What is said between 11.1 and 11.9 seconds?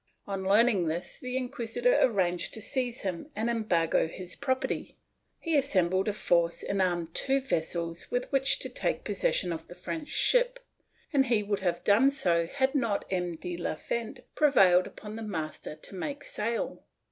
and he would have